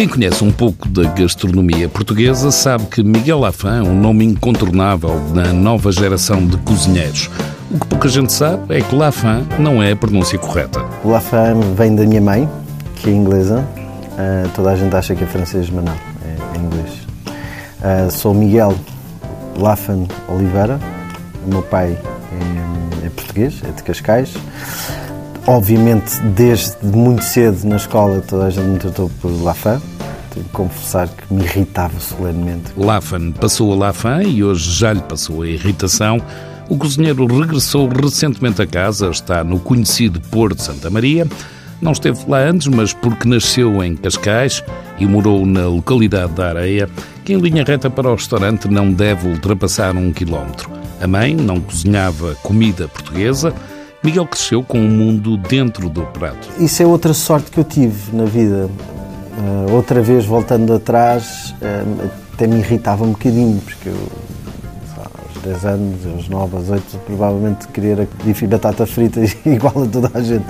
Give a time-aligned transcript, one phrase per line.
[0.00, 5.20] Quem conhece um pouco da gastronomia portuguesa sabe que Miguel Lafan é um nome incontornável
[5.34, 7.28] na nova geração de cozinheiros.
[7.70, 10.82] O que pouca gente sabe é que Lafan não é a pronúncia correta.
[11.04, 12.48] Lafan vem da minha mãe,
[12.96, 13.58] que é inglesa.
[13.58, 17.06] Uh, toda a gente acha que é francês, mas não, é, é inglês.
[17.26, 18.74] Uh, sou Miguel
[19.58, 20.80] Lafan Oliveira.
[21.46, 24.32] O meu pai é, é português, é de Cascais.
[25.50, 29.82] Obviamente, desde muito cedo na escola, toda a gente me tratou por Lafan.
[30.32, 32.70] Tenho que confessar que me irritava solenemente.
[32.76, 36.22] Lafan passou a Lafan e hoje já lhe passou a irritação.
[36.68, 41.26] O cozinheiro regressou recentemente a casa, está no conhecido Porto Santa Maria.
[41.82, 44.62] Não esteve lá antes, mas porque nasceu em Cascais
[45.00, 46.88] e morou na localidade da Areia,
[47.24, 50.70] que em linha reta para o restaurante não deve ultrapassar um quilómetro.
[51.00, 53.52] A mãe não cozinhava comida portuguesa,
[54.02, 56.48] Miguel cresceu com o mundo dentro do prato.
[56.58, 58.70] Isso é outra sorte que eu tive na vida.
[59.38, 64.08] Uh, outra vez, voltando atrás, uh, até me irritava um bocadinho, porque eu,
[64.96, 69.86] aos 10 anos, aos 9, aos 8, provavelmente queria bife e batata frita igual a
[69.86, 70.46] toda a gente.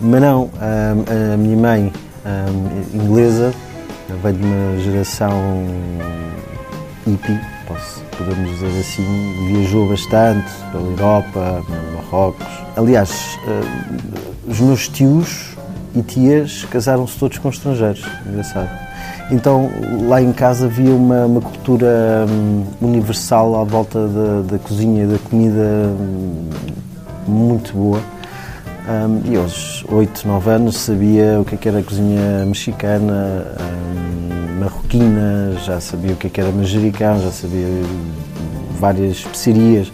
[0.00, 1.92] Mas não, uh, a minha mãe,
[2.94, 3.52] inglesa,
[4.22, 5.66] veio de uma geração
[7.06, 7.38] hippie,
[8.16, 11.62] podemos dizer assim, viajou bastante pela Europa,
[11.94, 12.46] Marrocos.
[12.76, 15.54] Aliás, uh, os meus tios
[15.94, 18.70] e tias casaram-se todos com estrangeiros, engraçado.
[19.30, 19.70] Então
[20.06, 25.18] lá em casa havia uma, uma cultura um, universal à volta da, da cozinha da
[25.18, 26.50] comida um,
[27.26, 28.00] muito boa.
[28.86, 34.43] Um, e aos 8, 9 anos sabia o que, é era a cozinha mexicana, um,
[35.64, 37.66] já sabia o que, é era manjericão, já sabia
[38.78, 39.92] várias especiarias,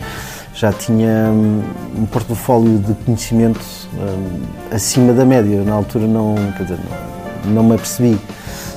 [0.55, 3.61] já tinha um portfólio de conhecimento
[4.71, 5.63] acima da média.
[5.63, 6.79] Na altura não, quer dizer,
[7.45, 8.19] não, não me apercebi.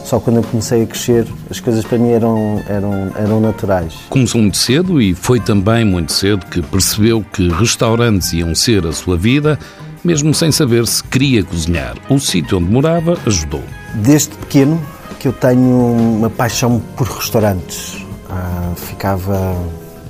[0.03, 3.94] Só quando eu comecei a crescer, as coisas para mim eram, eram, eram naturais.
[4.09, 8.91] Começou muito cedo e foi também muito cedo que percebeu que restaurantes iam ser a
[8.91, 9.57] sua vida
[10.03, 11.95] mesmo sem saber se queria cozinhar.
[12.09, 13.63] O sítio onde morava ajudou.
[13.95, 14.81] Desde pequeno
[15.23, 18.06] que eu tenho uma paixão por restaurantes.
[18.29, 19.56] Ah, ficava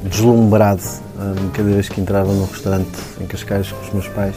[0.01, 0.81] deslumbrado
[1.19, 2.89] ah, cada vez que entrava num restaurante
[3.21, 4.35] em Cascais com os meus pais.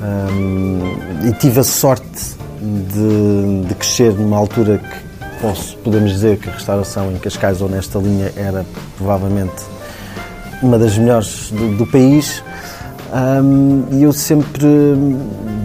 [0.00, 6.48] Ah, e tive a sorte de, de, crescer numa altura que posso, podemos dizer que
[6.48, 8.64] a restauração em Cascais ou nesta linha era
[8.96, 9.62] provavelmente
[10.62, 12.42] uma das melhores do, do país
[13.90, 14.64] e eu sempre,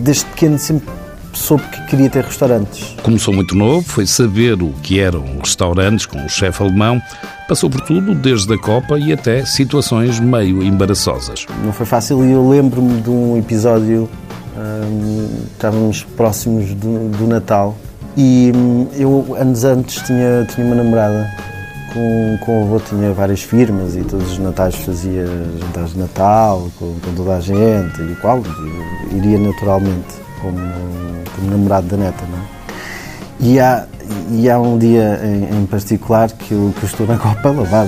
[0.01, 0.94] desde pequeno, sempre
[1.35, 2.95] soube que queria ter restaurantes.
[3.03, 7.01] Começou muito novo, foi saber o que eram restaurantes com o chefe alemão,
[7.47, 11.45] passou por tudo, desde a Copa e até situações meio embaraçosas.
[11.63, 14.09] Não foi fácil e eu lembro-me de um episódio,
[14.57, 17.75] um, estávamos próximos do, do Natal
[18.17, 21.29] e hum, eu anos antes tinha, tinha uma namorada
[21.93, 25.25] com, com o avô tinha várias firmas e todos os natais fazia
[25.59, 28.41] jantares de Natal com, com toda a gente e qual
[29.11, 32.41] iria naturalmente como, como namorado da neta, não é?
[33.39, 33.85] E há,
[34.31, 37.51] e há um dia em, em particular que eu, que eu estou na Copa a
[37.51, 37.87] lavar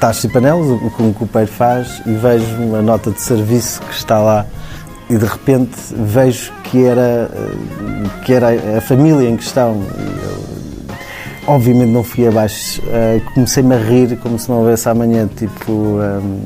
[0.00, 3.94] tachos e panelas, o que um copeiro faz, e vejo uma nota de serviço que
[3.94, 4.46] está lá
[5.10, 7.30] e de repente vejo que era,
[8.24, 9.82] que era a família em questão.
[9.98, 10.48] Eu,
[11.48, 16.02] Obviamente não fui abaixo, uh, comecei-me a rir como se não houvesse amanhã, tipo, um,
[16.02, 16.42] ehm,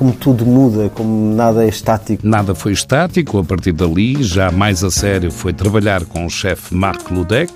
[0.00, 2.26] como tudo muda, como nada é estático.
[2.26, 6.74] Nada foi estático, a partir dali, já mais a sério, foi trabalhar com o chefe
[6.74, 7.52] Marc Ludec,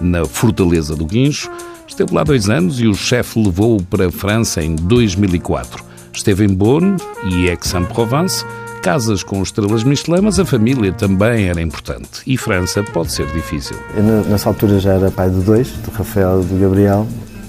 [0.00, 1.50] na Fortaleza do Guincho.
[1.88, 5.82] Esteve lá dois anos e o chefe levou-o para a França em 2004.
[6.12, 8.44] Esteve em Beaune e Aix-en-Provence,
[8.84, 12.22] Casas com estrelas Michelin, mas a família também era importante.
[12.24, 13.76] E França pode ser difícil.
[13.96, 17.04] Eu, nessa altura já era pai de dois, do Rafael e do Gabriel,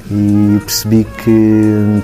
[0.09, 2.01] e percebi que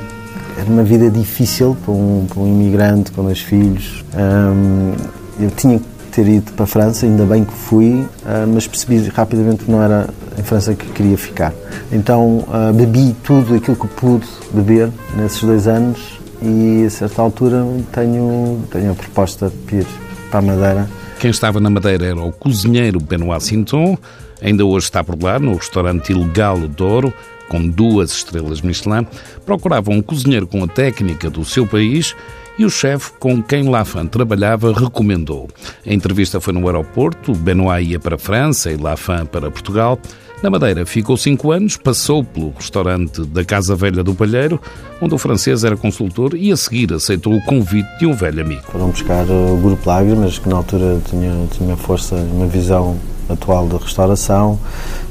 [0.57, 4.03] era uma vida difícil para um, para um imigrante com dois filhos.
[4.15, 4.93] Um,
[5.39, 8.07] eu tinha que ter ido para a França, ainda bem que fui, uh,
[8.51, 11.53] mas percebi rapidamente que não era em França que queria ficar.
[11.91, 17.63] Então uh, bebi tudo aquilo que pude beber nesses dois anos e a certa altura
[17.91, 19.87] tenho, tenho a proposta de ir
[20.31, 20.89] para a Madeira.
[21.19, 23.95] Quem estava na Madeira era o cozinheiro Benoit Sinton,
[24.41, 27.13] ainda hoje está por lá no restaurante Ilegal Douro,
[27.49, 29.05] com duas estrelas Michelin,
[29.45, 32.15] procurava um cozinheiro com a técnica do seu país
[32.57, 35.47] e o chefe com quem Lafan trabalhava recomendou.
[35.85, 39.99] A entrevista foi no aeroporto, Benoit ia para a França e Lafan para Portugal.
[40.41, 44.61] Na Madeira ficou cinco anos, passou pelo restaurante da Casa Velha do Palheiro,
[45.01, 48.61] onde o francês era consultor e a seguir aceitou o convite de um velho amigo.
[48.71, 52.97] Foram buscar o Grupo Lágrimas, que na altura tinha, tinha força uma visão
[53.27, 54.59] atual de restauração,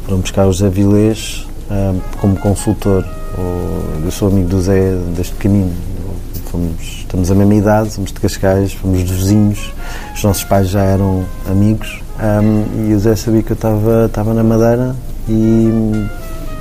[0.05, 1.47] foram buscar o José Vilês
[2.21, 3.05] como consultor.
[4.05, 5.73] Eu sou amigo do Zé deste caminho.
[6.47, 9.73] Fomos, estamos a mesma idade, somos de Cascais, fomos vizinhos,
[10.15, 14.33] os nossos pais já eram amigos um, e o Zé sabia que eu estava, estava
[14.33, 14.97] na Madeira
[15.29, 15.71] e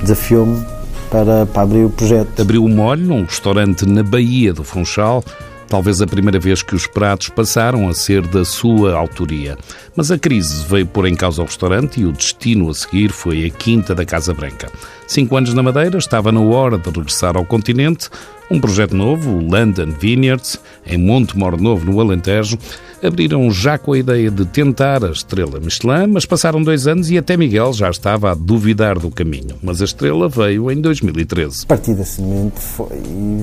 [0.02, 0.62] desafiou-me
[1.10, 2.42] para, para abrir o projeto.
[2.42, 5.24] Abriu o molho num restaurante na Baía do Funchal,
[5.68, 9.56] talvez a primeira vez que os pratos passaram a ser da sua autoria.
[9.94, 13.44] Mas a crise veio pôr em causa o restaurante e o destino a seguir foi
[13.44, 14.70] a Quinta da Casa Branca.
[15.06, 18.08] Cinco anos na Madeira, estava na hora de regressar ao continente.
[18.48, 22.56] Um projeto novo, o London Vineyards, em Monte Mor Novo, no Alentejo,
[23.02, 27.18] abriram já com a ideia de tentar a estrela Michelin, mas passaram dois anos e
[27.18, 29.56] até Miguel já estava a duvidar do caminho.
[29.60, 31.64] Mas a estrela veio em 2013.
[31.64, 32.88] A partir desse momento foi,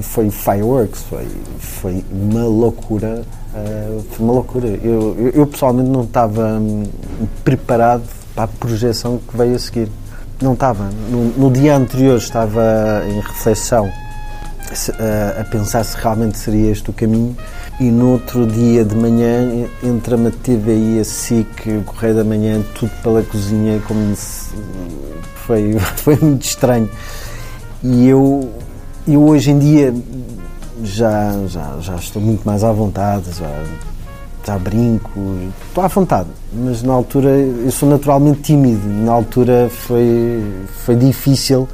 [0.01, 1.27] foi fireworks, foi,
[1.59, 3.23] foi uma loucura.
[3.53, 4.67] Uh, foi uma loucura.
[4.67, 6.85] Eu, eu, eu pessoalmente não estava hum,
[7.43, 8.03] preparado
[8.33, 9.89] para a projeção que veio a seguir.
[10.41, 10.89] Não estava.
[11.09, 13.91] No, no dia anterior estava em reflexão
[15.39, 17.35] a, pensar se realmente seria este o caminho
[17.79, 22.61] e no outro dia de manhã entre a TVI, a SIC, o Correio da Manhã,
[22.75, 24.49] tudo pela cozinha, como se,
[25.35, 26.89] foi, foi muito estranho.
[27.83, 28.49] E eu,
[29.07, 29.93] eu hoje em dia
[30.83, 33.63] já, já, já estou muito mais à vontade, já,
[34.45, 35.09] já brinco,
[35.67, 40.43] estou à vontade, mas na altura eu sou naturalmente tímido, na altura foi,
[40.85, 41.67] foi difícil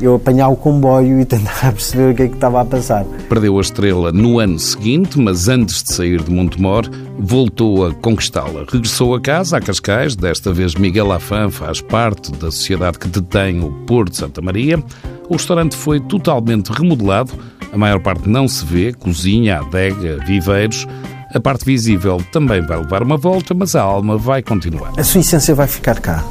[0.00, 3.04] eu apanhar o comboio e tentar perceber o que é que estava a passar.
[3.28, 6.88] Perdeu a estrela no ano seguinte, mas antes de sair de Montemor,
[7.18, 8.64] voltou a conquistá-la.
[8.70, 13.62] Regressou a casa, a Cascais, desta vez Miguel Afan faz parte da sociedade que detém
[13.62, 14.82] o Porto de Santa Maria.
[15.28, 17.32] O restaurante foi totalmente remodelado,
[17.72, 20.86] a maior parte não se vê, cozinha, adega, viveiros.
[21.32, 24.92] A parte visível também vai levar uma volta, mas a alma vai continuar.
[24.98, 26.24] A sua essência vai ficar cá.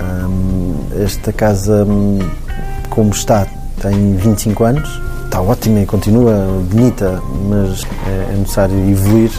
[0.00, 2.20] Hum, esta casa hum,
[2.96, 3.46] como está,
[3.82, 6.32] tem 25 anos, está ótima e continua
[6.70, 9.30] bonita, mas é, é necessário evoluir,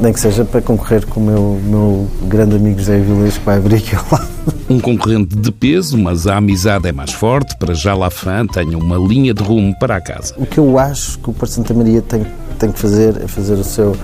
[0.00, 3.58] nem que seja para concorrer com o meu, meu grande amigo José Vilês, que vai
[3.58, 4.28] abrir aqui ao lado.
[4.68, 8.96] Um concorrente de peso, mas a amizade é mais forte, para já Lafan tenha uma
[8.96, 10.34] linha de rumo para a casa.
[10.36, 12.26] O que eu acho que o Porto Santa Maria tem,
[12.58, 13.96] tem que fazer é fazer o seu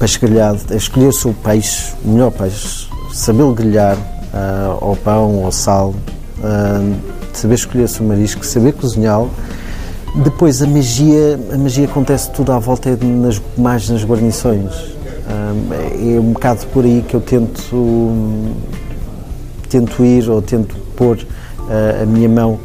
[0.00, 5.44] peixe grelhado, é escolher o seu peixe, o melhor peixe, sabê-lo grelhar uh, ao pão,
[5.44, 5.94] ao sal,
[6.40, 9.30] uh, saber escolher o marisco, saber cozinhá-lo.
[10.16, 14.72] Depois a magia, a magia acontece tudo à volta é nas, mais nas guarnições.
[16.00, 17.76] é um bocado por aí que eu tento
[19.68, 22.58] tento ir ou tento pôr uh, a minha mão.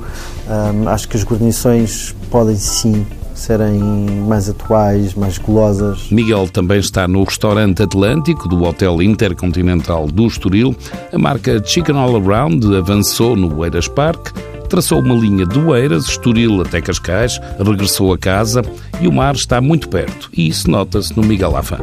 [0.88, 3.80] Acho que as guarnições podem sim serem
[4.28, 6.10] mais atuais, mais golosas.
[6.12, 10.76] Miguel também está no restaurante Atlântico do Hotel Intercontinental do Estoril.
[11.12, 14.30] A marca Chicken All Around avançou no Eiras Park
[14.72, 18.62] traçou uma linha de Oeiras, Estoril até Cascais, regressou a casa
[19.02, 21.78] e o mar está muito perto, e isso nota-se no Miguel Afã.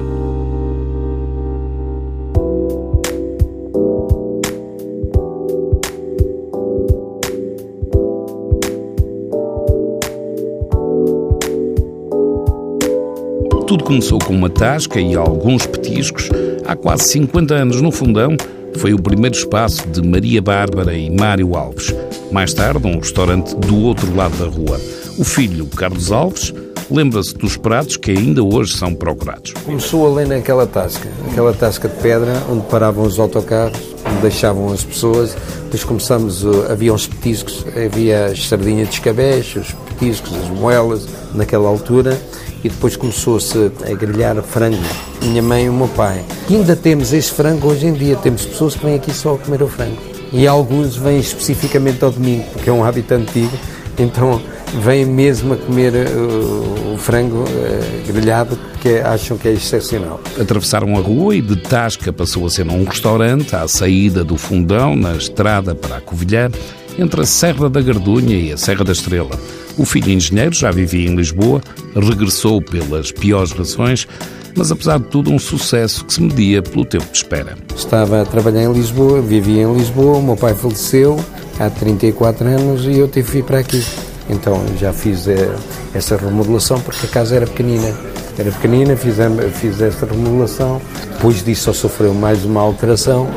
[13.66, 16.30] Tudo começou com uma tasca e alguns petiscos.
[16.66, 18.34] Há quase 50 anos no Fundão,
[18.78, 21.92] foi o primeiro espaço de Maria Bárbara e Mário Alves.
[22.30, 24.80] Mais tarde, um restaurante do outro lado da rua.
[25.18, 26.54] O filho, Carlos Alves,
[26.88, 29.52] lembra-se dos pratos que ainda hoje são procurados.
[29.64, 34.84] Começou ali naquela tasca, aquela tasca de pedra onde paravam os autocarros, onde deixavam as
[34.84, 35.36] pessoas.
[35.64, 41.68] Depois começamos, havia uns petiscos, havia as sardinhas de escabeche, os petiscos, as moelas, naquela
[41.68, 42.20] altura.
[42.62, 44.82] E depois começou-se a grelhar frango.
[45.22, 46.24] Minha mãe e o meu pai.
[46.48, 48.16] E ainda temos esse frango hoje em dia.
[48.16, 52.44] Temos pessoas que vêm aqui só comer o frango e alguns vêm especificamente ao domingo,
[52.52, 53.56] porque é um hábito antigo,
[53.98, 54.40] então
[54.82, 60.20] vêm mesmo a comer uh, o frango uh, grelhado porque acham que é excepcional.
[60.38, 64.94] Atravessaram a rua e de Tasca passou a ser um restaurante à saída do Fundão,
[64.94, 66.50] na estrada para a Covilhã,
[66.98, 69.38] entre a Serra da Gardunha e a Serra da Estrela.
[69.76, 71.62] O filho engenheiro já vivia em Lisboa,
[71.94, 74.08] regressou pelas piores razões,
[74.56, 77.56] mas apesar de tudo um sucesso que se media pelo tempo de espera.
[77.74, 81.18] Estava a trabalhar em Lisboa, vivia em Lisboa, o meu pai faleceu
[81.60, 83.84] há 34 anos e eu tive que vir para aqui.
[84.28, 85.54] Então já fiz eh,
[85.94, 87.94] essa remodelação porque a casa era pequenina.
[88.36, 89.16] Era pequenina, fiz,
[89.54, 90.80] fiz esta remodelação.
[91.12, 93.28] Depois disso só sofreu mais uma alteração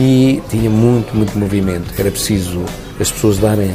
[0.00, 1.92] e tinha muito, muito movimento.
[1.98, 2.64] Era preciso
[3.02, 3.70] as pessoas darem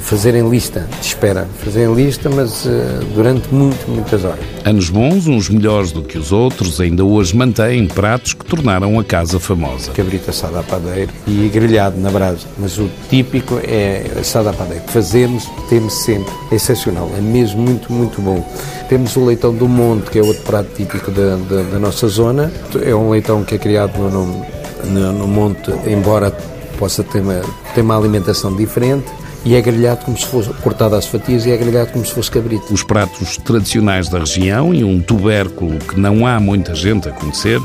[0.00, 2.70] fazerem lista de espera, fazerem lista, mas uh,
[3.14, 4.40] durante muito, muitas horas.
[4.64, 9.04] Anos bons, uns melhores do que os outros, ainda hoje mantêm pratos que tornaram a
[9.04, 9.92] casa famosa.
[9.92, 14.82] Cabrito assado à padeira e grelhado na brasa, mas o típico é assado à padeira.
[14.88, 18.42] Fazemos, temos sempre, é excepcional, é mesmo muito, muito bom.
[18.88, 22.50] Temos o leitão do monte, que é outro prato típico da, da, da nossa zona.
[22.82, 24.46] É um leitão que é criado no,
[24.86, 26.34] no, no monte, embora
[26.78, 27.42] possa ter uma,
[27.74, 29.06] ter uma alimentação diferente
[29.44, 32.30] e é grelhado como se fosse cortado às fatias e é grelhado como se fosse
[32.30, 32.72] cabrito.
[32.72, 37.60] Os pratos tradicionais da região e um tubérculo que não há muita gente a conhecer.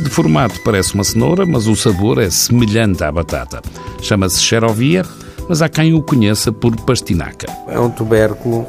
[0.00, 3.60] De formato parece uma cenoura, mas o sabor é semelhante à batata.
[4.00, 5.04] Chama-se xerovia,
[5.48, 7.46] mas há quem o conheça por pastinaca.
[7.68, 8.66] É um tubérculo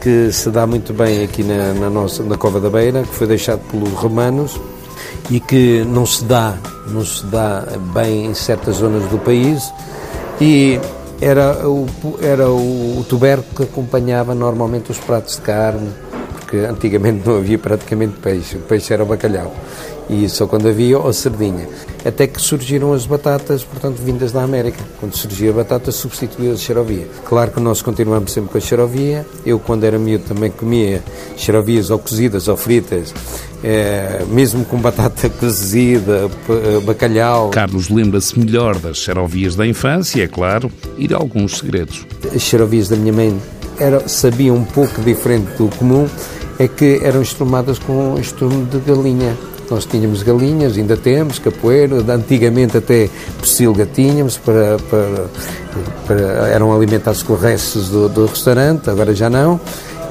[0.00, 3.26] que se dá muito bem aqui na, na nossa na Cova da Beira, que foi
[3.26, 4.58] deixado pelos romanos
[5.30, 6.56] e que não se dá,
[6.86, 9.72] não se dá bem em certas zonas do país
[10.40, 10.80] e
[11.20, 11.86] era o,
[12.22, 15.90] era o, o tubérculo que acompanhava normalmente os pratos de carne,
[16.32, 19.52] porque antigamente não havia praticamente peixe, o peixe era o bacalhau
[20.08, 21.68] e só quando havia ou sardinha.
[22.04, 24.82] Até que surgiram as batatas, portanto, vindas da América.
[24.98, 27.06] Quando surgiu a batata, substituiu a xerovia.
[27.24, 29.26] Claro que nós continuamos sempre com a xerovia.
[29.44, 31.02] Eu, quando era miúdo, também comia
[31.36, 33.12] xerovias ou cozidas ou fritas,
[33.62, 36.30] é, mesmo com batata cozida,
[36.84, 37.50] bacalhau.
[37.50, 42.06] Carlos lembra-se melhor das xerovias da infância, é claro, e de alguns segredos.
[42.34, 43.36] As xerovias da minha mãe
[43.78, 46.08] era, sabiam um pouco diferente do comum,
[46.58, 49.36] é que eram estrumadas com um estrumo de galinha
[49.70, 55.26] nós tínhamos galinhas, ainda temos, capoeiro, antigamente até pocilga tínhamos, para, para,
[56.06, 59.60] para, eram alimentados com restos do, do restaurante, agora já não.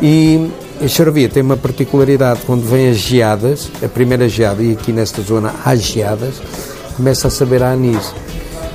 [0.01, 0.51] E
[0.81, 5.21] a Xarovia tem uma particularidade, quando vêm as geadas, a primeira geada, e aqui nesta
[5.21, 6.35] zona há geadas,
[6.95, 8.13] começa a saber a anis.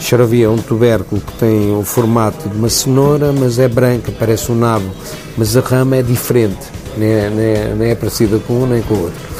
[0.01, 4.51] Xarovia é um tubérculo que tem o formato de uma cenoura, mas é branca, parece
[4.51, 4.91] um nabo,
[5.37, 6.67] mas a rama é diferente,
[6.97, 9.33] nem é, nem é, nem é parecida com um nem com o outro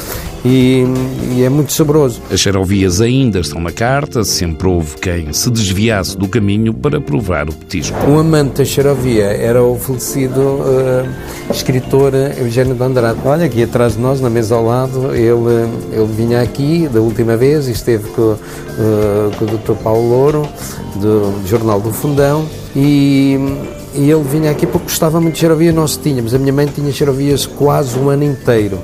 [0.45, 0.83] e,
[1.35, 2.21] e, é muito saboroso.
[2.31, 7.49] As xerovias ainda estão na carta, sempre houve quem se desviasse do caminho para provar
[7.49, 7.97] o petisco.
[8.07, 11.09] Um amante da xerovia era o falecido uh,
[11.51, 13.19] escritor Eugênio de Andrade.
[13.23, 17.37] Olha, aqui atrás de nós, na mesa ao lado, ele, ele vinha aqui da última
[17.37, 18.37] vez e esteve com, uh,
[19.37, 19.81] com o Dr.
[19.81, 20.49] Paulo Louro,
[20.95, 23.37] do Jornal do Fundão, e
[23.95, 26.33] e ele vinha aqui porque gostava muito de xerovia, nós tínhamos.
[26.33, 28.79] A minha mãe tinha xerovias quase um ano inteiro.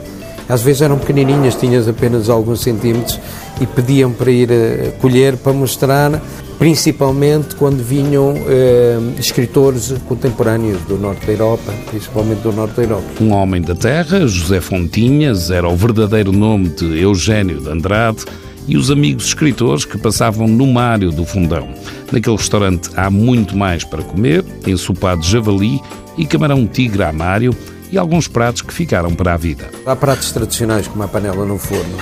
[0.50, 3.20] Às vezes eram pequenininhas, tinhas apenas alguns centímetros
[3.62, 6.20] e pediam para ir uh, colher para mostrar,
[6.58, 13.06] principalmente quando vinham uh, escritores contemporâneos do norte da Europa, principalmente do norte da Europa.
[13.22, 18.26] Um homem da terra, José Fontinhas, era o verdadeiro nome de Eugênio de Andrade
[18.68, 21.70] e os amigos escritores que passavam no Mário do Fundão.
[22.12, 25.80] Naquele restaurante há muito mais para comer, ensopado javali
[26.18, 27.56] e camarão tigre a Mário,
[27.92, 29.70] e alguns pratos que ficaram para a vida.
[29.86, 31.98] Há pratos tradicionais como a panela no forno,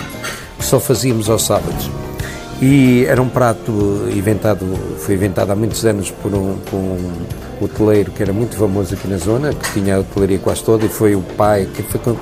[0.58, 1.90] que só fazíamos aos sábados.
[2.62, 3.72] E era um prato
[4.12, 4.66] inventado,
[4.98, 6.98] foi inventado há muitos anos por um, por um
[7.62, 10.90] hoteleiro que era muito famoso aqui na zona, que tinha a hotelaria quase toda, e
[10.90, 12.18] foi o pai, que foi,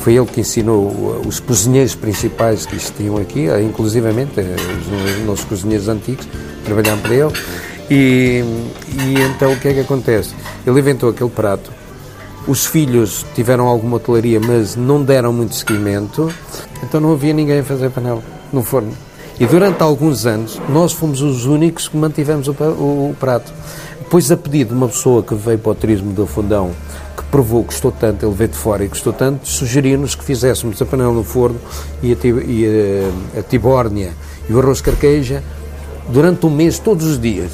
[0.00, 4.56] foi ele que ensinou os cozinheiros principais que existiam aqui, inclusivamente eh,
[5.20, 6.28] os nossos cozinheiros antigos,
[6.62, 7.32] trabalhavam para ele.
[7.90, 8.44] E,
[8.98, 10.34] e então o que é que acontece?
[10.66, 11.79] Ele inventou aquele prato
[12.46, 16.32] os filhos tiveram alguma hotelaria, mas não deram muito seguimento,
[16.82, 18.92] então não havia ninguém a fazer panela no forno.
[19.38, 23.50] E durante alguns anos, nós fomos os únicos que mantivemos o, prato.
[23.98, 26.72] Depois, a pedido de uma pessoa que veio para o turismo do Fundão,
[27.16, 30.84] que provou, gostou tanto, ele veio de fora e gostou tanto, sugeriu-nos que fizéssemos a
[30.84, 31.58] panela no forno
[32.02, 32.66] e a, e
[33.36, 34.12] a, a tibórnia
[34.48, 35.42] e o arroz carqueja
[36.08, 37.52] durante um mês, todos os dias.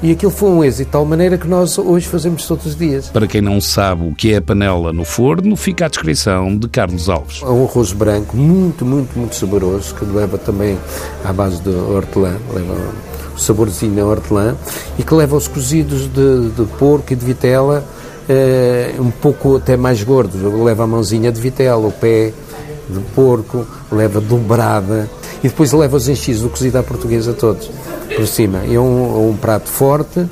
[0.00, 3.08] E aquilo foi um êxito de tal maneira que nós hoje fazemos todos os dias.
[3.08, 6.68] Para quem não sabe o que é a panela no forno, fica a descrição de
[6.68, 7.42] Carlos Alves.
[7.42, 10.78] É um arroz branco muito, muito, muito saboroso, que leva também
[11.24, 12.74] à base de hortelã, leva
[13.34, 14.56] o saborzinho da hortelã,
[14.96, 17.84] e que leva os cozidos de, de porco e de vitela
[18.28, 20.40] eh, um pouco até mais gordos.
[20.40, 22.32] Leva a mãozinha de vitela, o pé
[22.88, 25.08] de porco, leva dobrada,
[25.42, 27.70] e depois leva os enchidos do cozido à portuguesa todos
[28.14, 28.62] por cima.
[28.64, 30.26] É um, um prato forte,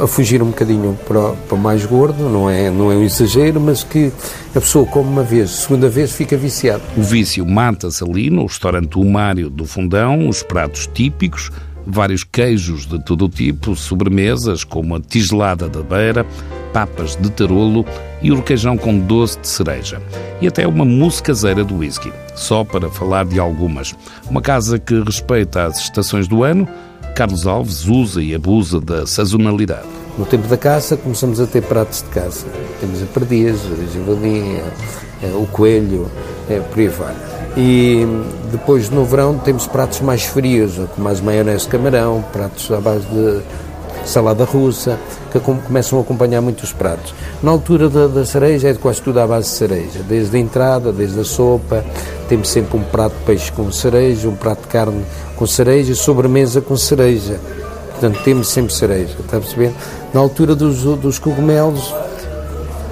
[0.00, 3.82] a fugir um bocadinho para, para mais gordo, não é, não é um exagero, mas
[3.82, 4.12] que
[4.54, 6.82] a pessoa come uma vez, segunda vez fica viciado.
[6.96, 11.50] O vício mata-se ali no restaurante O Mário do Fundão, os pratos típicos,
[11.86, 16.26] vários queijos de todo o tipo, sobremesas como a tigelada da beira,
[16.72, 17.84] papas de tarolo
[18.22, 20.00] e o requeijão com doce de cereja.
[20.40, 23.94] E até uma mousse caseira do whisky, só para falar de algumas.
[24.28, 26.68] Uma casa que respeita as estações do ano,
[27.14, 29.86] Carlos Alves usa e abusa da sazonalidade.
[30.18, 32.46] No tempo da caça começamos a ter pratos de caça.
[32.80, 34.62] Temos a perdiz, a javali,
[35.34, 36.10] o coelho,
[36.48, 37.14] é, por aí vai.
[37.56, 38.06] E
[38.50, 43.42] depois no verão temos pratos mais frios, como as maionese camarão, pratos à base de
[44.04, 44.98] salada russa,
[45.30, 47.14] que começam a acompanhar muitos pratos.
[47.42, 50.92] Na altura da, da, cereja é quase tudo à base de cereja, desde a entrada,
[50.92, 51.84] desde a sopa,
[52.28, 55.04] temos sempre um prato de peixe com cereja, um prato de carne
[55.36, 57.38] com cereja, sobremesa com cereja.
[57.90, 59.72] Portanto, temos sempre cereja, está a perceber?
[60.12, 61.94] Na altura dos, dos cogumelos,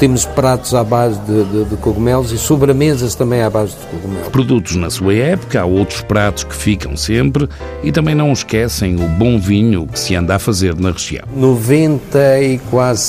[0.00, 4.28] temos pratos à base de, de, de, cogumelos e sobremesas também à base de cogumelos.
[4.28, 7.47] Produtos na sua época, há outros pratos que ficam sempre
[7.85, 11.25] e também não esquecem o bom vinho que se anda a fazer na região.
[11.37, 13.02] 90 e quase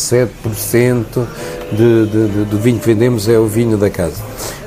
[0.44, 1.26] 7%
[1.72, 4.22] de, de, do vinho que vendemos é o vinho da casa.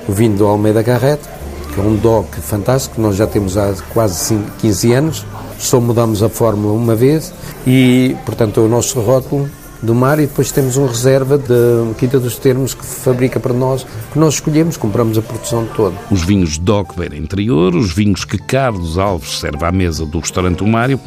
[0.09, 1.29] O vinho do Almeida Carrete,
[1.75, 5.27] que é um DOC fantástico, nós já temos há quase 15 anos,
[5.59, 7.35] só mudamos a fórmula uma vez
[7.67, 9.47] e, portanto, é o nosso rótulo
[9.83, 13.87] do mar e depois temos uma reserva de Quinta dos Termos que fabrica para nós,
[14.13, 15.97] que nós escolhemos, compramos a produção toda.
[16.11, 20.63] Os vinhos DOC Beira Interior, os vinhos que Carlos Alves serve à mesa do restaurante
[20.63, 20.99] O Mário,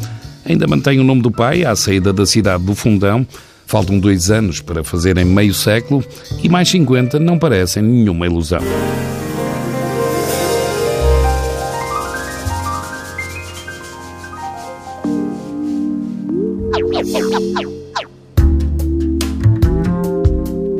[0.45, 3.25] ainda mantêm o nome do pai à saída da cidade do Fundão.
[3.65, 6.03] Faltam dois anos para fazerem meio século
[6.41, 8.61] e mais 50 não parecem nenhuma ilusão.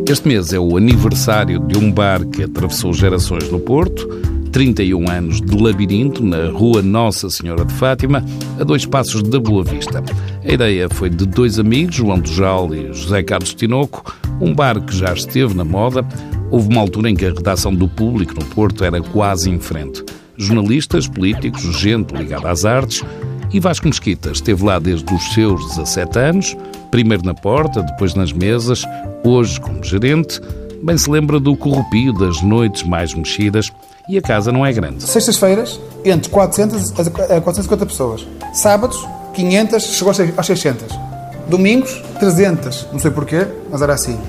[0.10, 4.08] Este mês é o aniversário de um bar que atravessou gerações no Porto,
[4.54, 8.24] 31 anos de labirinto na Rua Nossa Senhora de Fátima,
[8.58, 10.02] a dois passos da Boa Vista.
[10.46, 14.96] A ideia foi de dois amigos, João Dujal e José Carlos Tinoco, um bar que
[14.96, 16.08] já esteve na moda.
[16.50, 20.06] Houve uma altura em que a redação do público no Porto era quase em frente.
[20.38, 23.04] Jornalistas, políticos, gente ligada às artes,
[23.52, 26.58] e Vasco Mesquita esteve lá desde os seus 17 anos,
[26.92, 28.84] primeiro na porta, depois nas mesas,
[29.24, 30.42] hoje como gerente.
[30.84, 33.72] Bem se lembra do corrupio das noites mais mexidas
[34.08, 35.04] e a casa não é grande.
[35.04, 38.28] Sextas-feiras, entre 400 a 450 pessoas.
[38.54, 41.00] Sábados, 500, chegou às 600.
[41.48, 42.88] Domingos, 300.
[42.92, 44.20] Não sei porquê, mas era assim.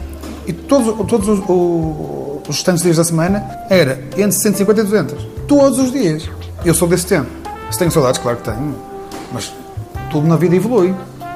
[0.47, 5.27] E todos, todos os, os, os restantes dias da semana era entre 150 e 200.
[5.47, 6.31] Todos os dias.
[6.65, 7.29] Eu sou desse tempo.
[7.71, 8.88] Se tenho saudades, claro que tenho.
[9.33, 9.53] Mas
[10.11, 10.95] tudo na vida evolui.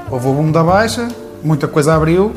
[0.09, 1.07] Houve o boom da baixa,
[1.43, 2.33] muita coisa abriu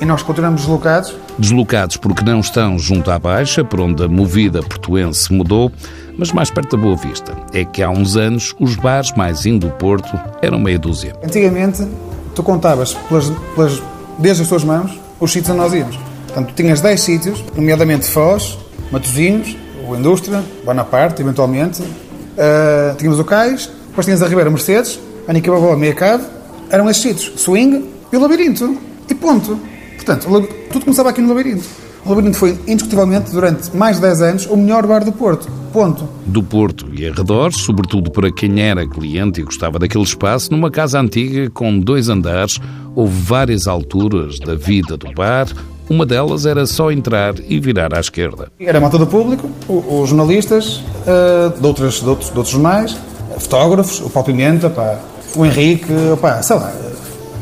[0.00, 1.14] e nós continuamos deslocados.
[1.38, 5.72] Deslocados porque não estão junto à Baixa, por onde a movida portuense mudou,
[6.16, 7.32] mas mais perto da Boa Vista.
[7.52, 11.14] É que há uns anos os bares mais indo do Porto eram meia dúzia.
[11.22, 11.86] Antigamente,
[12.34, 13.82] tu contavas pelas, pelas,
[14.18, 15.96] desde as tuas mãos os sítios onde nós íamos.
[16.26, 18.58] Portanto, tu tinhas 10 sítios, nomeadamente Foz,
[18.92, 19.56] Matosinhos,
[19.88, 21.82] o Indústria, Bonaparte, eventualmente.
[21.82, 26.22] Uh, tínhamos o Cais, depois tinhas a Ribeira Mercedes, a Nicababó, Meia Cave.
[26.70, 27.42] Eram estes sítios.
[27.42, 28.78] Swing e o Labirinto.
[29.10, 29.58] E ponto.
[29.96, 31.64] Portanto, tudo começava aqui no Labirinto.
[32.06, 35.50] O Labirinto foi, indiscutivelmente, durante mais de 10 anos, o melhor bar do Porto.
[35.72, 36.08] Ponto.
[36.26, 41.00] Do Porto e arredores, sobretudo para quem era cliente e gostava daquele espaço, numa casa
[41.00, 42.60] antiga com dois andares,
[42.94, 45.48] houve várias alturas da vida do bar.
[45.90, 48.52] Uma delas era só entrar e virar à esquerda.
[48.60, 52.96] Era a malta do público, os jornalistas uh, de, outros, de, outros, de outros jornais,
[53.38, 54.98] fotógrafos, o Paulo Pimenta, pá,
[55.36, 56.72] o Henrique, pá, sei lá,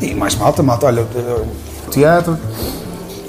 [0.00, 2.38] e mais malta, malta, olha, o teatro,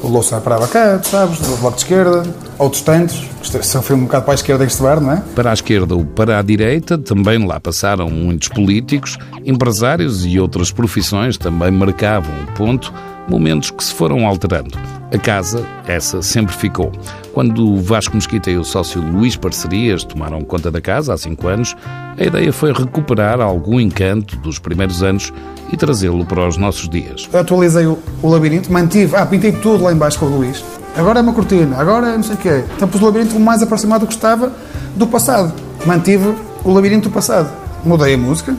[0.02, 2.24] o Louça parava cá, sabes, do bloco de esquerda,
[2.58, 3.26] outros tantos,
[3.62, 5.24] só foi um bocado para a esquerda este bar, não é?
[5.36, 10.72] Para a esquerda ou para a direita, também lá passaram muitos políticos, empresários e outras
[10.72, 12.94] profissões também marcavam o ponto,
[13.28, 14.78] momentos que se foram alterando.
[15.10, 16.92] A casa, essa, sempre ficou.
[17.34, 21.48] Quando o Vasco Mesquita e o sócio Luís Parcerias tomaram conta da casa, há cinco
[21.48, 21.78] anos,
[22.18, 25.32] a ideia foi recuperar algum encanto dos primeiros anos
[25.72, 27.30] e trazê-lo para os nossos dias.
[27.34, 30.62] Atualizei o, o labirinto, mantive, ah, pintei tudo lá embaixo com o Luís.
[30.94, 32.64] Agora é uma cortina, agora é não sei o quê.
[32.76, 34.52] Então pus o labirinto mais aproximado que estava
[34.96, 35.54] do passado.
[35.86, 37.50] Mantive o labirinto do passado.
[37.86, 38.54] Mudei a música,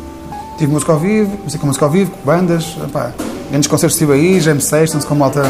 [0.57, 3.13] tive música ao vivo, música música ao vivo, bandas, pá,
[3.51, 5.43] grandes concertos tive aí, James Sexton, com malta,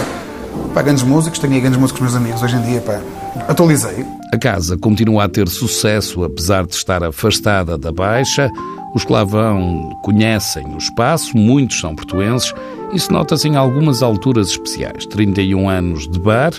[0.75, 3.01] pá, grandes músicos, tenho aí grandes músicos meus amigos hoje em dia, pá,
[3.49, 4.05] atualizei.
[4.33, 8.51] A casa continua a ter sucesso, apesar de estar afastada da Baixa.
[8.95, 12.53] Os que lá vão conhecem o espaço, muitos são portuenses.
[12.93, 15.07] Isso nota-se em algumas alturas especiais.
[15.07, 16.53] 31 anos de bar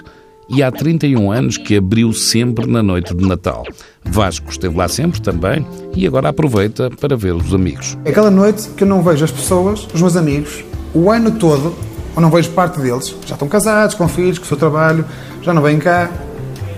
[0.50, 3.66] e há 31 anos que abriu sempre na noite de Natal.
[4.04, 7.98] Vasco esteve lá sempre também e agora aproveita para ver os amigos.
[8.04, 11.76] É aquela noite que eu não vejo as pessoas, os meus amigos, o ano todo,
[12.16, 13.16] eu não vejo parte deles.
[13.26, 15.06] Já estão casados, com filhos, com o seu trabalho,
[15.42, 16.10] já não vêm cá.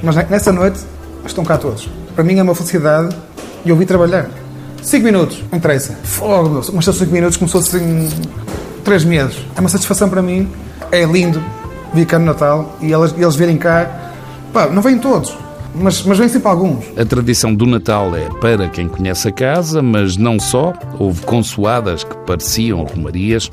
[0.04, 0.80] Mas nessa noite
[1.26, 1.88] estão cá todos.
[2.16, 3.16] Para mim é uma felicidade
[3.66, 4.30] e eu vi trabalhar.
[4.82, 5.94] 5 minutos, não interessa.
[6.04, 6.62] Fogo.
[6.74, 8.10] Mas são 5 minutos começou assim.
[8.84, 9.38] três meses.
[9.56, 10.50] É uma satisfação para mim,
[10.92, 11.42] é lindo
[11.94, 13.90] vir cá no Natal e eles, eles virem cá.
[14.52, 15.38] Pá, não vêm todos,
[15.74, 16.86] mas, mas vêm sempre alguns.
[16.98, 20.74] A tradição do Natal é para quem conhece a casa, mas não só.
[21.00, 23.50] Houve consoadas que pareciam romarias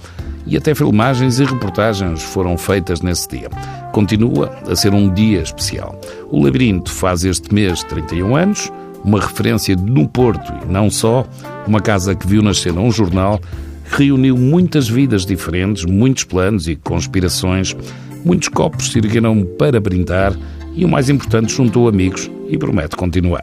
[0.48, 3.48] e até filmagens e reportagens foram feitas nesse dia.
[3.92, 5.98] Continua a ser um dia especial.
[6.30, 8.72] O Labirinto faz este mês 31 anos,
[9.04, 11.26] uma referência no Porto e não só,
[11.66, 13.40] uma casa que viu nascer um jornal
[13.96, 17.76] que reuniu muitas vidas diferentes, muitos planos e conspirações,
[18.24, 20.34] muitos copos se ergueram para brindar
[20.74, 23.42] e, o mais importante, juntou amigos e promete continuar.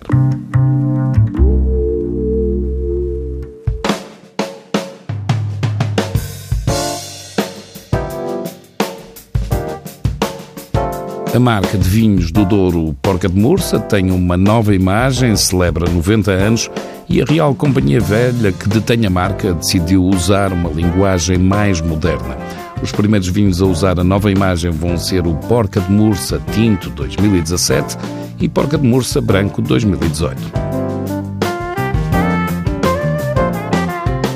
[11.35, 16.31] A marca de vinhos do Douro Porca de Mursa tem uma nova imagem, celebra 90
[16.31, 16.71] anos
[17.09, 22.37] e a Real Companhia Velha, que detém a marca, decidiu usar uma linguagem mais moderna.
[22.81, 26.89] Os primeiros vinhos a usar a nova imagem vão ser o Porca de Mursa Tinto
[26.91, 27.97] 2017
[28.39, 30.41] e Porca de Mursa Branco 2018.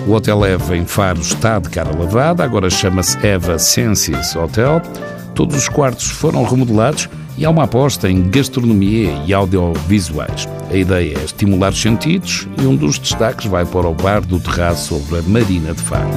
[0.06, 4.82] O Hotel Eva em Faro está de cara lavada, agora chama-se Eva Senses Hotel.
[5.40, 10.50] Todos os quartos foram remodelados e há uma aposta em gastronomia e audiovisuais.
[10.70, 14.38] A ideia é estimular os sentidos e um dos destaques vai para o bar do
[14.38, 16.10] terraço sobre a Marina de Faro.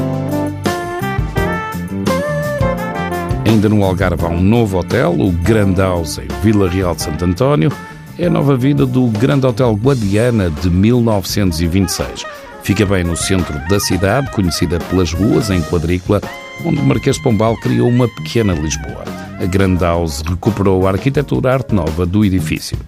[3.46, 7.24] Ainda no Algarve há um novo hotel, o Grand House em Vila Real de Santo
[7.24, 7.70] António.
[8.18, 12.26] É a nova vida do Grande Hotel Guadiana de 1926.
[12.64, 16.20] Fica bem no centro da cidade, conhecida pelas ruas em quadrícula,
[16.64, 19.04] onde o Marquês Pombal criou uma pequena Lisboa.
[19.40, 22.78] A Grand House recuperou a arquitetura arte nova do edifício.